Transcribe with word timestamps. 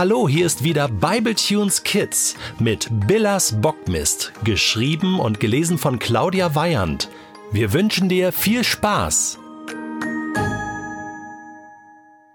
Hallo, 0.00 0.26
hier 0.26 0.46
ist 0.46 0.64
wieder 0.64 0.88
Bibletunes 0.88 1.82
Kids 1.82 2.34
mit 2.58 2.88
Billas 3.06 3.60
Bockmist, 3.60 4.32
geschrieben 4.44 5.20
und 5.20 5.40
gelesen 5.40 5.76
von 5.76 5.98
Claudia 5.98 6.54
Weyand. 6.54 7.10
Wir 7.52 7.74
wünschen 7.74 8.08
dir 8.08 8.32
viel 8.32 8.64
Spaß. 8.64 9.38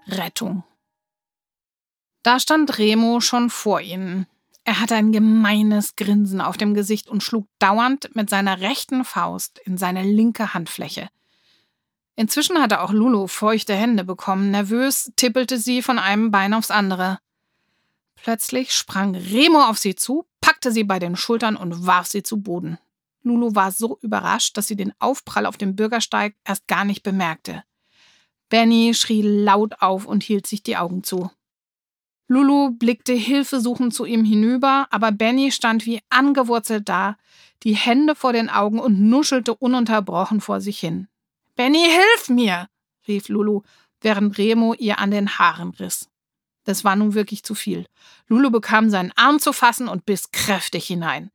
Rettung. 0.06 0.62
Da 2.22 2.38
stand 2.38 2.78
Remo 2.78 3.18
schon 3.18 3.50
vor 3.50 3.80
ihnen. 3.80 4.28
Er 4.62 4.78
hatte 4.78 4.94
ein 4.94 5.10
gemeines 5.10 5.96
Grinsen 5.96 6.40
auf 6.40 6.56
dem 6.56 6.72
Gesicht 6.72 7.08
und 7.08 7.24
schlug 7.24 7.48
dauernd 7.58 8.14
mit 8.14 8.30
seiner 8.30 8.60
rechten 8.60 9.04
Faust 9.04 9.58
in 9.64 9.76
seine 9.76 10.04
linke 10.04 10.54
Handfläche. 10.54 11.08
Inzwischen 12.14 12.62
hatte 12.62 12.80
auch 12.80 12.92
Lulu 12.92 13.26
feuchte 13.26 13.74
Hände 13.74 14.04
bekommen. 14.04 14.52
Nervös 14.52 15.10
tippelte 15.16 15.58
sie 15.58 15.82
von 15.82 15.98
einem 15.98 16.30
Bein 16.30 16.54
aufs 16.54 16.70
andere. 16.70 17.18
Plötzlich 18.16 18.72
sprang 18.72 19.14
Remo 19.14 19.62
auf 19.62 19.78
sie 19.78 19.94
zu, 19.94 20.26
packte 20.40 20.72
sie 20.72 20.84
bei 20.84 20.98
den 20.98 21.16
Schultern 21.16 21.56
und 21.56 21.86
warf 21.86 22.06
sie 22.06 22.22
zu 22.22 22.40
Boden. 22.40 22.78
Lulu 23.22 23.54
war 23.54 23.72
so 23.72 23.98
überrascht, 24.02 24.56
dass 24.56 24.68
sie 24.68 24.76
den 24.76 24.92
Aufprall 24.98 25.46
auf 25.46 25.56
dem 25.56 25.76
Bürgersteig 25.76 26.36
erst 26.44 26.66
gar 26.68 26.84
nicht 26.84 27.02
bemerkte. 27.02 27.64
Benny 28.48 28.94
schrie 28.94 29.22
laut 29.22 29.80
auf 29.80 30.06
und 30.06 30.22
hielt 30.22 30.46
sich 30.46 30.62
die 30.62 30.76
Augen 30.76 31.02
zu. 31.02 31.30
Lulu 32.28 32.70
blickte 32.70 33.12
hilfesuchend 33.12 33.94
zu 33.94 34.04
ihm 34.04 34.24
hinüber, 34.24 34.86
aber 34.90 35.12
Benny 35.12 35.52
stand 35.52 35.86
wie 35.86 36.00
angewurzelt 36.10 36.88
da, 36.88 37.16
die 37.62 37.74
Hände 37.74 38.14
vor 38.14 38.32
den 38.32 38.50
Augen 38.50 38.80
und 38.80 39.00
nuschelte 39.00 39.54
ununterbrochen 39.54 40.40
vor 40.40 40.60
sich 40.60 40.78
hin. 40.78 41.08
Benny, 41.54 41.84
hilf 41.84 42.28
mir! 42.28 42.68
rief 43.08 43.28
Lulu, 43.28 43.62
während 44.00 44.38
Remo 44.38 44.74
ihr 44.74 44.98
an 44.98 45.10
den 45.10 45.38
Haaren 45.38 45.70
riss. 45.70 46.08
Das 46.66 46.82
war 46.82 46.96
nun 46.96 47.14
wirklich 47.14 47.44
zu 47.44 47.54
viel. 47.54 47.86
Lulu 48.26 48.50
bekam 48.50 48.90
seinen 48.90 49.12
Arm 49.12 49.38
zu 49.38 49.52
fassen 49.52 49.88
und 49.88 50.04
biss 50.04 50.32
kräftig 50.32 50.86
hinein. 50.86 51.30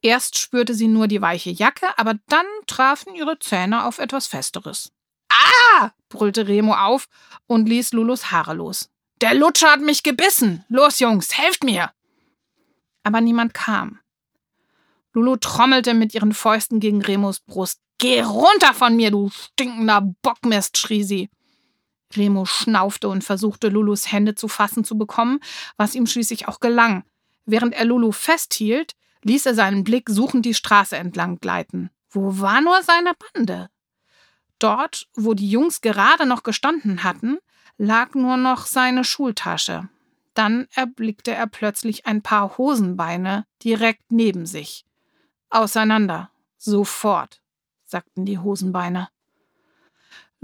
Erst 0.00 0.38
spürte 0.38 0.74
sie 0.74 0.86
nur 0.86 1.08
die 1.08 1.20
weiche 1.20 1.50
Jacke, 1.50 1.98
aber 1.98 2.14
dann 2.28 2.46
trafen 2.66 3.14
ihre 3.16 3.38
Zähne 3.40 3.84
auf 3.84 3.98
etwas 3.98 4.26
Festeres. 4.26 4.92
Ah! 5.28 5.90
brüllte 6.08 6.46
Remo 6.46 6.74
auf 6.74 7.08
und 7.48 7.68
ließ 7.68 7.92
Lulus 7.92 8.30
Haare 8.30 8.54
los. 8.54 8.90
Der 9.20 9.34
Lutscher 9.34 9.72
hat 9.72 9.80
mich 9.80 10.04
gebissen. 10.04 10.64
Los, 10.68 11.00
Jungs, 11.00 11.36
helft 11.36 11.64
mir! 11.64 11.90
Aber 13.02 13.20
niemand 13.20 13.54
kam. 13.54 13.98
Lulu 15.12 15.36
trommelte 15.36 15.94
mit 15.94 16.14
ihren 16.14 16.32
Fäusten 16.32 16.78
gegen 16.78 17.02
Remos 17.02 17.40
Brust. 17.40 17.80
Geh 17.98 18.20
runter 18.20 18.72
von 18.72 18.94
mir, 18.94 19.10
du 19.10 19.30
stinkender 19.30 20.00
Bockmist, 20.22 20.78
schrie 20.78 21.02
sie. 21.02 21.28
Remo 22.16 22.44
schnaufte 22.44 23.08
und 23.08 23.24
versuchte, 23.24 23.68
Lulus 23.68 24.10
Hände 24.10 24.34
zu 24.34 24.48
fassen 24.48 24.84
zu 24.84 24.96
bekommen, 24.96 25.40
was 25.76 25.94
ihm 25.94 26.06
schließlich 26.06 26.48
auch 26.48 26.60
gelang. 26.60 27.04
Während 27.46 27.74
er 27.74 27.84
Lulu 27.84 28.12
festhielt, 28.12 28.94
ließ 29.22 29.46
er 29.46 29.54
seinen 29.54 29.84
Blick 29.84 30.08
suchend 30.08 30.44
die 30.46 30.54
Straße 30.54 30.96
entlang 30.96 31.38
gleiten. 31.38 31.90
Wo 32.10 32.40
war 32.40 32.60
nur 32.60 32.82
seine 32.82 33.12
Bande? 33.14 33.68
Dort, 34.58 35.08
wo 35.14 35.34
die 35.34 35.50
Jungs 35.50 35.80
gerade 35.80 36.26
noch 36.26 36.42
gestanden 36.42 37.02
hatten, 37.02 37.38
lag 37.76 38.14
nur 38.14 38.36
noch 38.36 38.66
seine 38.66 39.04
Schultasche. 39.04 39.88
Dann 40.34 40.66
erblickte 40.74 41.32
er 41.32 41.46
plötzlich 41.46 42.06
ein 42.06 42.22
paar 42.22 42.56
Hosenbeine 42.58 43.46
direkt 43.62 44.10
neben 44.10 44.46
sich. 44.46 44.84
Auseinander. 45.50 46.30
Sofort, 46.58 47.42
sagten 47.84 48.24
die 48.24 48.38
Hosenbeine. 48.38 49.08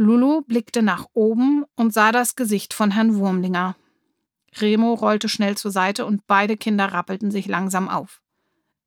Lulu 0.00 0.40
blickte 0.40 0.80
nach 0.80 1.08
oben 1.12 1.66
und 1.76 1.92
sah 1.92 2.10
das 2.10 2.34
Gesicht 2.34 2.72
von 2.72 2.90
Herrn 2.90 3.16
Wurmlinger. 3.16 3.76
Remo 4.56 4.94
rollte 4.94 5.28
schnell 5.28 5.58
zur 5.58 5.70
Seite 5.70 6.06
und 6.06 6.26
beide 6.26 6.56
Kinder 6.56 6.86
rappelten 6.86 7.30
sich 7.30 7.46
langsam 7.46 7.86
auf. 7.90 8.22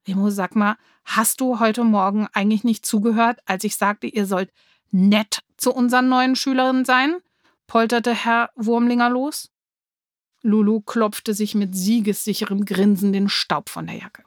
Remo, 0.07 0.31
sag 0.31 0.55
mal, 0.55 0.75
hast 1.05 1.39
du 1.39 1.59
heute 1.59 1.83
Morgen 1.83 2.27
eigentlich 2.33 2.63
nicht 2.63 2.83
zugehört, 2.83 3.41
als 3.45 3.63
ich 3.63 3.75
sagte, 3.75 4.07
ihr 4.07 4.25
sollt 4.25 4.51
nett 4.89 5.43
zu 5.55 5.71
unseren 5.71 6.09
neuen 6.09 6.35
Schülerinnen 6.35 6.83
sein? 6.83 7.17
polterte 7.67 8.15
Herr 8.15 8.49
Wurmlinger 8.55 9.11
los. 9.11 9.51
Lulu 10.41 10.81
klopfte 10.81 11.35
sich 11.35 11.53
mit 11.53 11.75
siegessicherem 11.75 12.65
Grinsen 12.65 13.13
den 13.13 13.29
Staub 13.29 13.69
von 13.69 13.85
der 13.85 13.97
Jacke. 13.97 14.23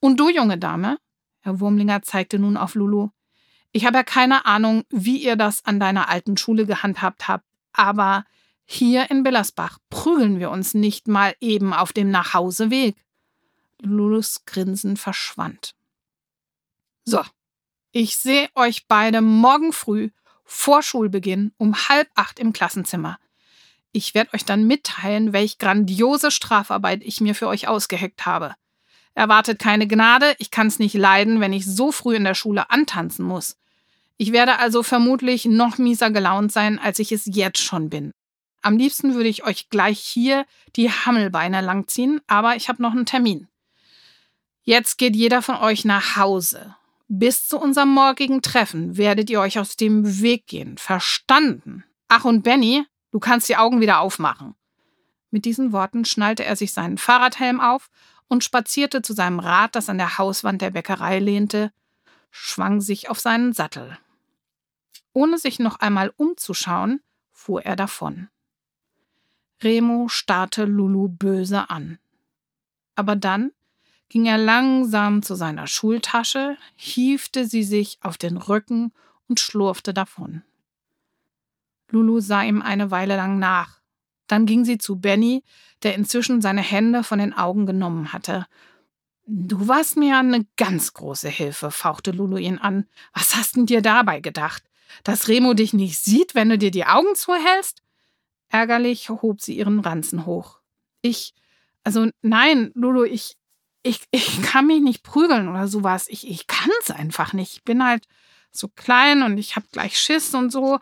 Und 0.00 0.18
du, 0.18 0.28
junge 0.28 0.58
Dame? 0.58 0.98
Herr 1.38 1.60
Wurmlinger 1.60 2.02
zeigte 2.02 2.40
nun 2.40 2.56
auf 2.56 2.74
Lulu. 2.74 3.10
Ich 3.76 3.84
habe 3.84 3.96
ja 3.96 4.04
keine 4.04 4.46
Ahnung, 4.46 4.84
wie 4.90 5.16
ihr 5.16 5.34
das 5.34 5.64
an 5.64 5.80
deiner 5.80 6.08
alten 6.08 6.36
Schule 6.36 6.64
gehandhabt 6.64 7.26
habt, 7.26 7.44
aber 7.72 8.24
hier 8.64 9.10
in 9.10 9.24
Bellersbach 9.24 9.78
prügeln 9.90 10.38
wir 10.38 10.52
uns 10.52 10.74
nicht 10.74 11.08
mal 11.08 11.34
eben 11.40 11.74
auf 11.74 11.92
dem 11.92 12.08
Nachhauseweg. 12.12 12.94
Lulus 13.82 14.44
Grinsen 14.46 14.96
verschwand. 14.96 15.74
So, 17.04 17.20
ich 17.90 18.16
sehe 18.16 18.48
euch 18.54 18.86
beide 18.86 19.20
morgen 19.20 19.72
früh 19.72 20.10
vor 20.44 20.84
Schulbeginn 20.84 21.52
um 21.56 21.74
halb 21.88 22.08
acht 22.14 22.38
im 22.38 22.52
Klassenzimmer. 22.52 23.18
Ich 23.90 24.14
werde 24.14 24.34
euch 24.34 24.44
dann 24.44 24.68
mitteilen, 24.68 25.32
welch 25.32 25.58
grandiose 25.58 26.30
Strafarbeit 26.30 27.02
ich 27.02 27.20
mir 27.20 27.34
für 27.34 27.48
euch 27.48 27.66
ausgeheckt 27.66 28.24
habe. 28.24 28.54
Erwartet 29.14 29.58
keine 29.58 29.88
Gnade, 29.88 30.36
ich 30.38 30.52
kann's 30.52 30.78
nicht 30.78 30.94
leiden, 30.94 31.40
wenn 31.40 31.52
ich 31.52 31.66
so 31.66 31.90
früh 31.90 32.14
in 32.14 32.24
der 32.24 32.34
Schule 32.34 32.70
antanzen 32.70 33.24
muss. 33.24 33.56
Ich 34.16 34.32
werde 34.32 34.58
also 34.58 34.82
vermutlich 34.82 35.44
noch 35.44 35.78
mieser 35.78 36.10
gelaunt 36.10 36.52
sein, 36.52 36.78
als 36.78 36.98
ich 36.98 37.12
es 37.12 37.22
jetzt 37.26 37.62
schon 37.62 37.90
bin. 37.90 38.12
Am 38.62 38.78
liebsten 38.78 39.14
würde 39.14 39.28
ich 39.28 39.44
euch 39.44 39.68
gleich 39.68 40.00
hier 40.00 40.46
die 40.76 40.90
Hammelbeine 40.90 41.60
langziehen, 41.60 42.20
aber 42.26 42.56
ich 42.56 42.68
habe 42.68 42.80
noch 42.80 42.92
einen 42.92 43.06
Termin. 43.06 43.48
Jetzt 44.62 44.96
geht 44.96 45.14
jeder 45.14 45.42
von 45.42 45.56
euch 45.56 45.84
nach 45.84 46.16
Hause. 46.16 46.74
Bis 47.08 47.46
zu 47.46 47.58
unserem 47.58 47.90
morgigen 47.90 48.40
Treffen 48.40 48.96
werdet 48.96 49.28
ihr 49.28 49.40
euch 49.40 49.58
aus 49.58 49.76
dem 49.76 50.22
Weg 50.22 50.46
gehen. 50.46 50.78
Verstanden? 50.78 51.84
Ach 52.08 52.24
und 52.24 52.42
Benny, 52.42 52.86
du 53.10 53.20
kannst 53.20 53.48
die 53.50 53.56
Augen 53.56 53.82
wieder 53.82 54.00
aufmachen. 54.00 54.54
Mit 55.30 55.44
diesen 55.44 55.72
Worten 55.72 56.04
schnallte 56.04 56.44
er 56.44 56.56
sich 56.56 56.72
seinen 56.72 56.96
Fahrradhelm 56.96 57.60
auf 57.60 57.90
und 58.28 58.44
spazierte 58.44 59.02
zu 59.02 59.12
seinem 59.12 59.40
Rad, 59.40 59.74
das 59.76 59.90
an 59.90 59.98
der 59.98 60.16
Hauswand 60.16 60.62
der 60.62 60.70
Bäckerei 60.70 61.18
lehnte, 61.18 61.72
schwang 62.30 62.80
sich 62.80 63.10
auf 63.10 63.20
seinen 63.20 63.52
Sattel. 63.52 63.98
Ohne 65.14 65.38
sich 65.38 65.58
noch 65.60 65.76
einmal 65.76 66.12
umzuschauen, 66.16 67.00
fuhr 67.32 67.64
er 67.64 67.76
davon. 67.76 68.28
Remo 69.62 70.08
starrte 70.08 70.64
Lulu 70.64 71.08
böse 71.08 71.70
an. 71.70 71.98
Aber 72.96 73.16
dann 73.16 73.52
ging 74.08 74.26
er 74.26 74.38
langsam 74.38 75.22
zu 75.22 75.36
seiner 75.36 75.66
Schultasche, 75.66 76.56
hiefte 76.76 77.46
sie 77.46 77.62
sich 77.62 77.98
auf 78.02 78.18
den 78.18 78.36
Rücken 78.36 78.92
und 79.28 79.40
schlurfte 79.40 79.94
davon. 79.94 80.42
Lulu 81.88 82.20
sah 82.20 82.42
ihm 82.42 82.60
eine 82.60 82.90
Weile 82.90 83.16
lang 83.16 83.38
nach. 83.38 83.80
Dann 84.26 84.46
ging 84.46 84.64
sie 84.64 84.78
zu 84.78 84.96
Benny, 84.96 85.44
der 85.84 85.94
inzwischen 85.94 86.40
seine 86.40 86.62
Hände 86.62 87.04
von 87.04 87.20
den 87.20 87.34
Augen 87.34 87.66
genommen 87.66 88.12
hatte. 88.12 88.46
Du 89.26 89.68
warst 89.68 89.96
mir 89.96 90.18
eine 90.18 90.44
ganz 90.56 90.92
große 90.92 91.28
Hilfe, 91.28 91.70
fauchte 91.70 92.10
Lulu 92.10 92.36
ihn 92.36 92.58
an. 92.58 92.86
Was 93.12 93.36
hast 93.36 93.56
denn 93.56 93.66
dir 93.66 93.80
dabei 93.80 94.20
gedacht? 94.20 94.64
Dass 95.02 95.28
Remo 95.28 95.54
dich 95.54 95.72
nicht 95.72 95.98
sieht, 95.98 96.34
wenn 96.34 96.48
du 96.48 96.58
dir 96.58 96.70
die 96.70 96.86
Augen 96.86 97.14
zuhältst? 97.14 97.82
Ärgerlich 98.48 99.10
hob 99.10 99.40
sie 99.40 99.56
ihren 99.56 99.80
Ranzen 99.80 100.26
hoch. 100.26 100.60
Ich, 101.02 101.34
also 101.82 102.08
nein, 102.22 102.70
Lulu, 102.74 103.04
ich, 103.04 103.36
ich, 103.82 104.00
ich 104.10 104.42
kann 104.42 104.66
mich 104.66 104.80
nicht 104.80 105.02
prügeln 105.02 105.48
oder 105.48 105.68
sowas. 105.68 106.06
Ich, 106.08 106.28
ich 106.28 106.46
kann 106.46 106.70
es 106.80 106.90
einfach 106.90 107.32
nicht. 107.32 107.52
Ich 107.52 107.64
bin 107.64 107.84
halt 107.84 108.06
so 108.50 108.68
klein 108.68 109.22
und 109.22 109.38
ich 109.38 109.56
habe 109.56 109.66
gleich 109.72 109.98
Schiss 109.98 110.34
und 110.34 110.50
so. 110.50 110.78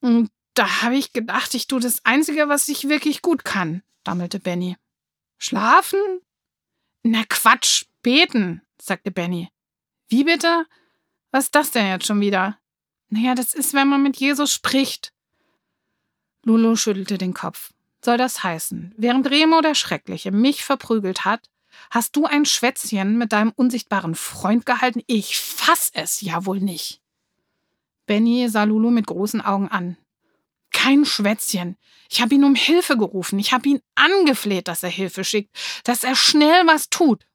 Und 0.00 0.30
da 0.54 0.82
habe 0.82 0.96
ich 0.96 1.12
gedacht, 1.12 1.54
ich 1.54 1.66
tue 1.66 1.80
das 1.80 2.04
Einzige, 2.04 2.48
was 2.48 2.68
ich 2.68 2.88
wirklich 2.88 3.22
gut 3.22 3.44
kann, 3.44 3.82
stammelte 4.00 4.38
Benny. 4.38 4.76
Schlafen? 5.38 6.00
Na 7.02 7.24
Quatsch, 7.28 7.86
beten, 8.02 8.62
sagte 8.80 9.10
Benny. 9.10 9.48
Wie 10.08 10.24
bitte? 10.24 10.66
Was 11.30 11.44
ist 11.44 11.54
das 11.54 11.70
denn 11.70 11.86
jetzt 11.88 12.06
schon 12.06 12.20
wieder? 12.20 12.58
Naja, 13.12 13.34
das 13.34 13.52
ist, 13.52 13.74
wenn 13.74 13.88
man 13.88 14.02
mit 14.02 14.16
Jesus 14.16 14.54
spricht. 14.54 15.12
Lulu 16.44 16.76
schüttelte 16.76 17.18
den 17.18 17.34
Kopf. 17.34 17.74
Soll 18.02 18.16
das 18.16 18.42
heißen, 18.42 18.94
während 18.96 19.30
Remo 19.30 19.60
der 19.60 19.74
Schreckliche 19.74 20.30
mich 20.30 20.64
verprügelt 20.64 21.26
hat, 21.26 21.50
hast 21.90 22.16
du 22.16 22.24
ein 22.24 22.46
Schwätzchen 22.46 23.18
mit 23.18 23.32
deinem 23.32 23.52
unsichtbaren 23.54 24.14
Freund 24.14 24.64
gehalten? 24.64 25.02
Ich 25.08 25.38
fass 25.38 25.90
es 25.92 26.22
ja 26.22 26.46
wohl 26.46 26.60
nicht. 26.60 27.02
Benny 28.06 28.48
sah 28.48 28.64
Lulu 28.64 28.90
mit 28.90 29.08
großen 29.08 29.42
Augen 29.42 29.68
an. 29.68 29.98
Kein 30.72 31.04
Schwätzchen. 31.04 31.76
Ich 32.08 32.22
habe 32.22 32.34
ihn 32.34 32.44
um 32.44 32.54
Hilfe 32.54 32.96
gerufen. 32.96 33.38
Ich 33.38 33.52
habe 33.52 33.68
ihn 33.68 33.82
angefleht, 33.94 34.68
dass 34.68 34.82
er 34.82 34.88
Hilfe 34.88 35.22
schickt, 35.22 35.54
dass 35.84 36.02
er 36.02 36.16
schnell 36.16 36.66
was 36.66 36.88
tut. 36.88 37.26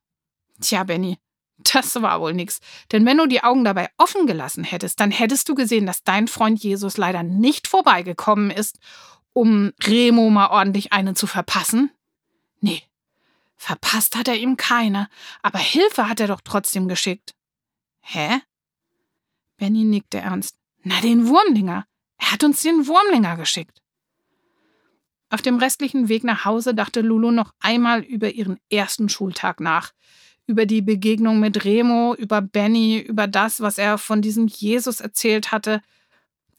Tja, 0.59 0.83
Benny, 0.83 1.19
das 1.73 2.01
war 2.01 2.21
wohl 2.21 2.33
nix. 2.33 2.59
Denn 2.91 3.05
wenn 3.05 3.17
du 3.17 3.27
die 3.27 3.43
Augen 3.43 3.63
dabei 3.63 3.89
offen 3.97 4.27
gelassen 4.27 4.63
hättest, 4.63 4.99
dann 4.99 5.11
hättest 5.11 5.49
du 5.49 5.55
gesehen, 5.55 5.85
dass 5.85 6.03
dein 6.03 6.27
Freund 6.27 6.61
Jesus 6.61 6.97
leider 6.97 7.23
nicht 7.23 7.67
vorbeigekommen 7.67 8.51
ist, 8.51 8.79
um 9.33 9.73
Remo 9.83 10.29
mal 10.29 10.47
ordentlich 10.47 10.93
einen 10.93 11.15
zu 11.15 11.27
verpassen. 11.27 11.91
Nee, 12.59 12.83
verpasst 13.55 14.15
hat 14.15 14.27
er 14.27 14.35
ihm 14.35 14.57
keine, 14.57 15.09
aber 15.41 15.59
Hilfe 15.59 16.09
hat 16.09 16.19
er 16.19 16.27
doch 16.27 16.41
trotzdem 16.43 16.87
geschickt. 16.87 17.35
Hä? 18.01 18.41
Benny 19.57 19.83
nickte 19.83 20.19
ernst. 20.19 20.57
Na, 20.83 21.01
den 21.01 21.27
Wurmlinger. 21.27 21.85
Er 22.17 22.31
hat 22.31 22.43
uns 22.43 22.61
den 22.61 22.87
Wurmlinger 22.87 23.37
geschickt. 23.37 23.81
Auf 25.29 25.41
dem 25.41 25.57
restlichen 25.57 26.07
Weg 26.07 26.23
nach 26.23 26.45
Hause 26.45 26.73
dachte 26.73 27.01
Lulu 27.01 27.31
noch 27.31 27.53
einmal 27.59 28.01
über 28.01 28.31
ihren 28.31 28.59
ersten 28.71 29.09
Schultag 29.09 29.59
nach. 29.59 29.91
Über 30.47 30.65
die 30.65 30.81
Begegnung 30.81 31.39
mit 31.39 31.65
Remo, 31.65 32.15
über 32.15 32.41
Benny, 32.41 32.97
über 32.99 33.27
das, 33.27 33.61
was 33.61 33.77
er 33.77 33.97
von 33.97 34.21
diesem 34.21 34.47
Jesus 34.47 35.01
erzählt 35.01 35.51
hatte. 35.51 35.81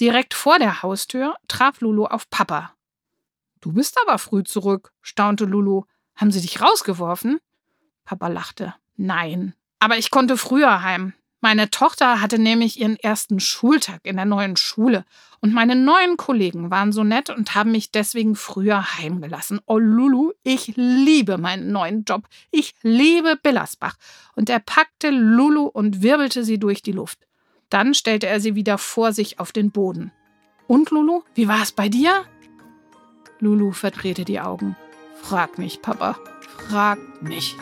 Direkt 0.01 0.35
vor 0.35 0.59
der 0.59 0.83
Haustür 0.83 1.35
traf 1.49 1.81
Lulu 1.81 2.05
auf 2.05 2.31
Papa. 2.31 2.75
Du 3.61 3.73
bist 3.73 3.99
aber 4.03 4.19
früh 4.19 4.45
zurück, 4.45 4.93
staunte 5.03 5.45
Lulu. 5.45 5.83
Haben 6.15 6.31
sie 6.31 6.41
dich 6.41 6.61
rausgeworfen? 6.61 7.41
Papa 8.05 8.29
lachte. 8.29 8.75
Nein. 8.97 9.55
Aber 9.81 9.99
ich 9.99 10.11
konnte 10.11 10.37
früher 10.37 10.83
heim. 10.83 11.15
Meine 11.41 11.71
Tochter 11.71 12.21
hatte 12.21 12.39
nämlich 12.39 12.81
ihren 12.81 12.97
ersten 12.97 13.39
Schultag 13.39 14.01
in 14.03 14.17
der 14.17 14.25
neuen 14.25 14.57
Schule 14.57 15.05
und 15.41 15.55
meine 15.55 15.77
neuen 15.77 16.17
Kollegen 16.17 16.71
waren 16.71 16.91
so 16.91 17.05
nett 17.05 17.31
und 17.31 17.55
haben 17.55 17.71
mich 17.71 17.93
deswegen 17.93 18.35
früher 18.35 18.99
heimgelassen. 18.99 19.61
Oh 19.67 19.79
Lulu, 19.79 20.33
ich 20.43 20.73
liebe 20.75 21.39
meinen 21.39 21.71
neuen 21.71 22.05
Job. 22.05 22.27
Ich 22.51 22.75
liebe 22.83 23.39
Billersbach. 23.41 23.97
Und 24.35 24.51
er 24.51 24.59
packte 24.59 25.11
Lulu 25.11 25.67
und 25.67 26.03
wirbelte 26.03 26.43
sie 26.43 26.59
durch 26.59 26.83
die 26.83 26.93
Luft. 26.93 27.21
Dann 27.71 27.95
stellte 27.95 28.27
er 28.27 28.41
sie 28.41 28.57
wieder 28.57 28.79
vor 28.79 29.13
sich 29.13 29.39
auf 29.39 29.53
den 29.53 29.71
Boden. 29.71 30.11
Und 30.67 30.91
Lulu, 30.91 31.23
wie 31.35 31.47
war 31.47 31.63
es 31.63 31.71
bei 31.71 31.89
dir? 31.89 32.25
Lulu 33.39 33.71
verdrehte 33.71 34.25
die 34.25 34.41
Augen. 34.41 34.77
Frag 35.23 35.59
nicht, 35.59 35.83
Papa. 35.83 36.19
Frag 36.69 36.99
nicht. 37.23 37.57